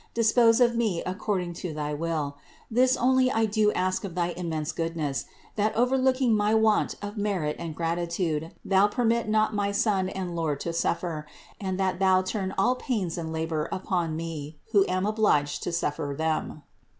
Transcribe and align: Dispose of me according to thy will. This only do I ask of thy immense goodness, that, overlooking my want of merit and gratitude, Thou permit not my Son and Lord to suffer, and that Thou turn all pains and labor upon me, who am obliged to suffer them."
Dispose 0.15 0.59
of 0.59 0.75
me 0.75 1.03
according 1.05 1.53
to 1.61 1.75
thy 1.75 1.93
will. 1.93 2.35
This 2.71 2.97
only 2.97 3.27
do 3.45 3.69
I 3.69 3.73
ask 3.75 4.03
of 4.03 4.15
thy 4.15 4.29
immense 4.29 4.71
goodness, 4.71 5.25
that, 5.57 5.75
overlooking 5.75 6.33
my 6.35 6.55
want 6.55 6.95
of 7.03 7.17
merit 7.17 7.55
and 7.59 7.75
gratitude, 7.75 8.51
Thou 8.65 8.87
permit 8.87 9.29
not 9.29 9.53
my 9.53 9.71
Son 9.71 10.09
and 10.09 10.35
Lord 10.35 10.59
to 10.61 10.73
suffer, 10.73 11.27
and 11.59 11.79
that 11.79 11.99
Thou 11.99 12.23
turn 12.23 12.51
all 12.57 12.73
pains 12.73 13.15
and 13.15 13.31
labor 13.31 13.69
upon 13.71 14.15
me, 14.15 14.57
who 14.71 14.87
am 14.87 15.05
obliged 15.05 15.61
to 15.61 15.71
suffer 15.71 16.15
them." 16.17 16.63